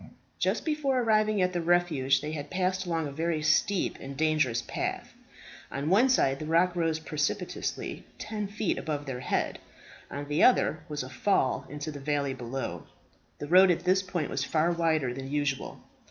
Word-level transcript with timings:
Just 0.39 0.65
before 0.65 0.99
arriving 0.99 1.43
at 1.43 1.53
the 1.53 1.61
refuge, 1.61 2.21
they 2.21 2.31
had 2.31 2.49
passed 2.49 2.87
along 2.87 3.05
a 3.07 3.11
very 3.11 3.43
steep 3.43 3.99
and 4.01 4.17
dangerous 4.17 4.63
path. 4.63 5.13
On 5.71 5.91
one 5.91 6.09
side 6.09 6.39
the 6.39 6.47
rock 6.47 6.75
rose 6.75 6.97
precipitously, 6.97 8.03
ten 8.17 8.47
feet 8.47 8.79
above 8.79 9.05
their 9.05 9.19
heads. 9.19 9.59
On 10.09 10.27
the 10.27 10.41
other, 10.43 10.79
was 10.89 11.03
a 11.03 11.09
fall 11.11 11.67
into 11.69 11.91
the 11.91 11.99
valley 11.99 12.33
below. 12.33 12.87
The 13.37 13.45
road 13.47 13.69
at 13.69 13.83
this 13.83 14.01
point 14.01 14.31
was 14.31 14.43
far 14.43 14.71
wider 14.71 15.13
than 15.13 15.29
usual. 15.29 15.79